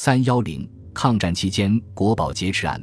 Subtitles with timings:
[0.00, 2.80] 三幺零抗战期间国宝劫持案，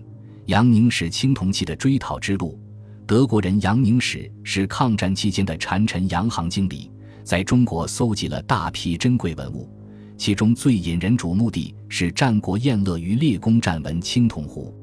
[0.48, 2.60] 杨宁史青铜器的追讨之路。
[3.08, 6.92] 德国人杨宁史是抗战期间的禅臣洋行经理，
[7.24, 9.70] 在中国搜集了大批珍贵文物，
[10.18, 14.76] 其中最引人瞩目的是战国宴乐于列公战纹青铜壶。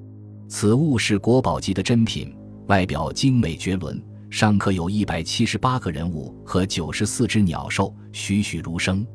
[0.49, 2.35] 此物是国宝级的珍品，
[2.67, 9.07] 外表精美绝伦，上刻有一百七十八个人物和九十四只鸟兽，栩栩如生。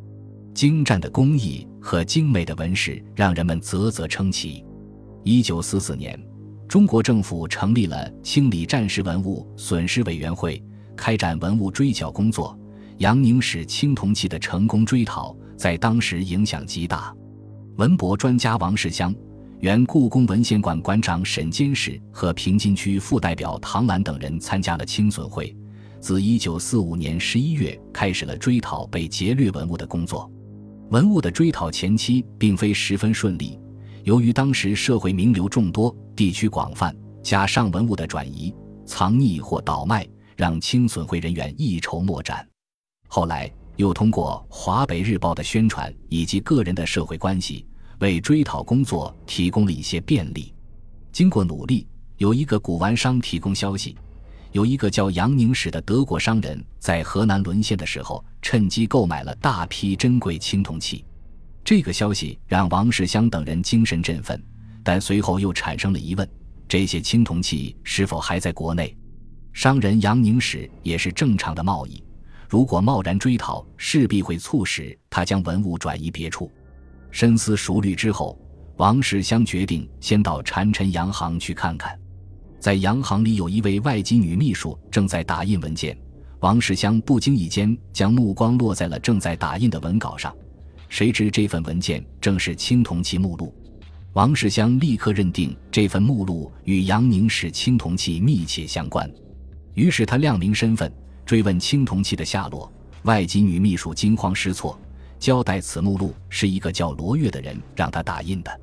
[0.57, 4.65] 精湛的工艺和精美的纹饰让人们啧啧称奇。
[5.23, 6.19] 一九四四年。
[6.67, 10.59] 中国政府成立了清理战时文物损失委员会，
[10.95, 12.57] 开展文物追缴工作。
[12.97, 17.15] 杨宁史青铜器的成功追讨，在当时影响极大。
[17.75, 19.13] 文博专家王世襄、
[19.59, 25.55] 原故宫文献馆馆长沈坚士和平津区副代表唐澜等人参加了清损会，
[26.01, 30.27] 自1945年11月开始了追讨被劫掠文物的工作。
[30.89, 33.59] 文物的追讨前期并非十分顺利。
[34.03, 38.53] 由于当时社会名流众多，地区广泛，加上文物的转移、
[38.85, 40.07] 藏匿或倒卖，
[40.37, 42.47] 让清损会人员一筹莫展。
[43.09, 47.65] 后来又通过《华北日报》的宣传以及个人的社会关系，
[47.99, 50.53] 为追讨工作提供了一些便利。
[51.11, 51.85] 经过努力，
[52.17, 53.97] 有一个古玩商提供消息，
[54.51, 61.03] 有一个叫杨宁史的德国商人，在河南沦陷的时候，趁机购买了大批珍贵青铜器。
[61.63, 64.41] 这个消息让王世襄等人精神振奋，
[64.83, 66.27] 但随后又产生了疑问：
[66.67, 68.95] 这些青铜器是否还在国内？
[69.51, 72.03] 商人杨宁史也是正常的贸易，
[72.47, 76.51] 如果贸然追讨，势必会促使他将文物转移别处。
[77.11, 78.39] 深思熟虑之后，
[78.77, 81.99] 王世襄决定先到禅臣洋行去看看。
[82.59, 85.97] 在洋行里，有一位外籍女秘书正在打印文件。
[86.39, 90.35] 王世襄不经意间将目光落在了正在打印的文稿上。
[90.89, 93.53] 谁知这份文件正是青铜器目录，
[94.13, 99.09] 王世襄立刻认定这份目录与杨宁史青铜器密切相关，
[99.73, 100.91] 于是他亮明身份，
[101.25, 102.71] 追问青铜器的下落。
[103.03, 104.79] 外籍女秘书惊慌失措，
[105.19, 108.61] 交代此目录是一个叫罗月的人让他打印的。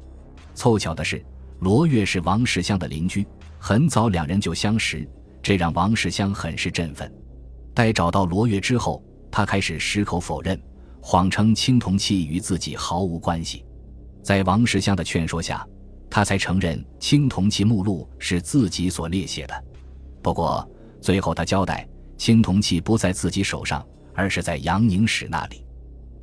[0.54, 1.24] 凑巧的是，
[1.60, 3.26] 罗月是王世襄的邻居，
[3.66, 5.08] 很早两人就相识，
[5.42, 7.10] 这让王世襄很是振奋。
[7.72, 10.60] 待找到罗月之后，他开始矢口否认。
[11.00, 13.64] 谎称青铜器与自己毫无关系，
[14.22, 15.66] 在王世襄的劝说下，
[16.10, 19.64] 他才承认青铜器目录是自己所列写的。
[20.20, 20.70] 不过
[21.00, 21.88] 最后他交代，
[22.18, 23.82] 青铜器不在自己手上，
[24.12, 25.64] 而是在杨宁史那里。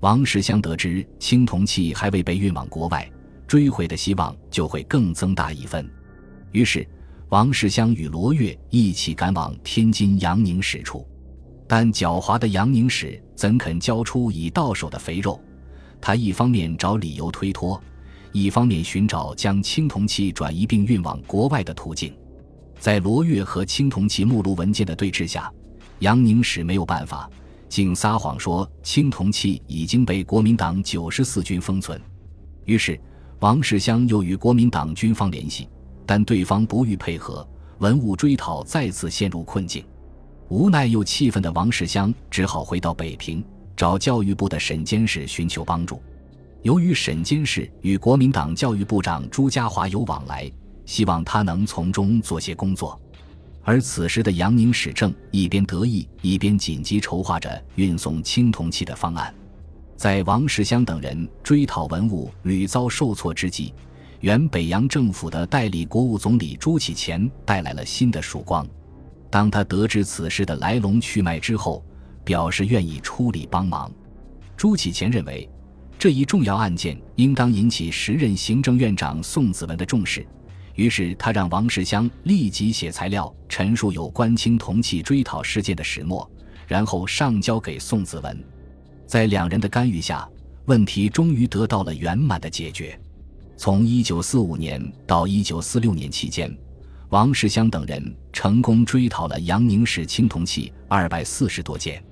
[0.01, 3.11] 王世襄得知青铜器还未被运往国外，
[3.47, 5.89] 追回的希望就会更增大一分。
[6.51, 6.87] 于是，
[7.31, 11.07] 王世襄与罗月一起赶往天津杨宁史处。
[11.65, 15.41] 但狡猾的杨宁史怎肯交出已到手的肥肉？
[16.01, 17.81] 他一方面找理由推脱，
[18.33, 22.13] 一方面寻找将青铜器转移并运往国外的途径。
[22.81, 25.49] 在罗月和青铜器目录文件的对峙下，
[25.99, 27.29] 杨宁史没有办法，
[27.69, 31.97] 竟撒谎说青铜器已经被国民党九十四军封存。
[32.65, 32.99] 于是，
[33.39, 35.69] 王世襄又与国民党军方联系，
[36.13, 39.81] 但对方不予配合，文物追讨再次陷入困境。
[40.49, 43.41] 无奈又气愤的王世襄只好回到北平，
[43.77, 46.03] 找教育部的沈监事寻求帮助。
[46.63, 50.51] 由于沈监事与国民党教育部长朱家骅有往来，
[50.85, 52.99] 希望他能从中做些工作。
[53.63, 59.33] 而此时的杨宁史正一边得意，一边紧急筹划着运送青铜器的方案。
[59.95, 63.73] 在王世襄等人追讨文物屡遭受挫之际，
[64.21, 68.65] 原北洋政府的代理国务总理朱启潜带来了新的曙光。
[69.31, 71.83] 当他得知此事的来龙去脉之后，
[72.23, 73.91] 表示愿意出力帮忙。
[74.55, 75.49] 朱启潜认为，
[75.97, 80.23] 这一重要案件应当引起时任行政院长宋子文的重视，
[80.75, 86.29] 于是他让王世襄立即写材料陈述有关青铜器追讨事件的始末，
[86.67, 88.43] 然后上交给宋子文。
[89.07, 90.29] 在两人的干预下，
[90.65, 92.99] 问题终于得到了圆满的解决。
[93.61, 96.51] 从1945年到1946年期间。
[97.09, 102.03] 王世襄等人成功追讨了杨宁史青铜器二百四十多件，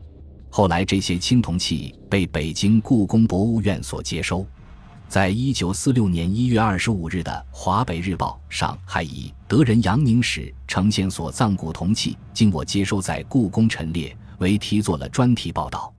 [0.52, 4.46] 后来这些青铜器被北京故宫博物院所接收。
[5.08, 15.92] 在一九四六年一月二十五日的《华北日报》上，还以“德人杨宁史呈现所藏古铜器，经我接收在故宫陈列”为题做了专题报道。